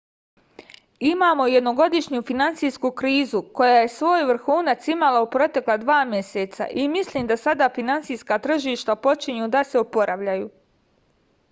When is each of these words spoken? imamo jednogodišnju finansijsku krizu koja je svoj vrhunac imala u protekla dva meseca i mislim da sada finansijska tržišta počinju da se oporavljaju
imamo 1.09 1.43
jednogodišnju 1.47 2.21
finansijsku 2.29 2.91
krizu 3.01 3.41
koja 3.59 3.75
je 3.81 3.91
svoj 3.97 4.25
vrhunac 4.31 4.89
imala 4.95 5.21
u 5.27 5.29
protekla 5.37 5.77
dva 5.85 5.99
meseca 6.15 6.69
i 6.85 6.89
mislim 6.97 7.31
da 7.35 7.41
sada 7.45 7.71
finansijska 7.79 8.43
tržišta 8.49 8.99
počinju 9.07 9.47
da 9.59 9.63
se 9.73 9.87
oporavljaju 9.87 10.51